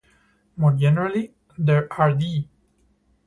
[0.57, 2.49] More generally, there are d!